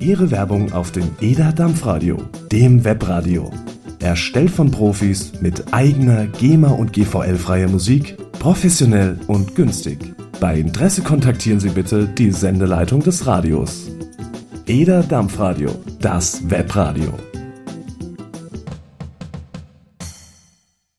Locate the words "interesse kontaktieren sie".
10.56-11.70